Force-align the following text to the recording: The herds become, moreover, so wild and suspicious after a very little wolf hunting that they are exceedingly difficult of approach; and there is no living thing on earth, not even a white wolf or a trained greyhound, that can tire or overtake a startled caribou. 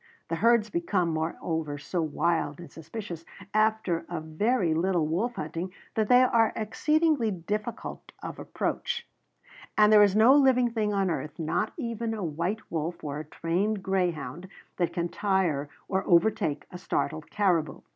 The 0.29 0.37
herds 0.37 0.71
become, 0.71 1.09
moreover, 1.11 1.77
so 1.77 2.01
wild 2.01 2.59
and 2.59 2.71
suspicious 2.71 3.23
after 3.53 4.03
a 4.09 4.19
very 4.19 4.73
little 4.73 5.05
wolf 5.05 5.35
hunting 5.35 5.71
that 5.93 6.07
they 6.07 6.23
are 6.23 6.51
exceedingly 6.55 7.29
difficult 7.29 8.11
of 8.23 8.39
approach; 8.39 9.07
and 9.77 9.93
there 9.93 10.01
is 10.01 10.15
no 10.15 10.33
living 10.35 10.71
thing 10.71 10.91
on 10.91 11.11
earth, 11.11 11.37
not 11.37 11.73
even 11.77 12.15
a 12.15 12.23
white 12.23 12.61
wolf 12.71 13.03
or 13.03 13.19
a 13.19 13.25
trained 13.25 13.83
greyhound, 13.83 14.47
that 14.77 14.91
can 14.91 15.07
tire 15.07 15.69
or 15.87 16.03
overtake 16.07 16.65
a 16.71 16.79
startled 16.79 17.29
caribou. 17.29 17.81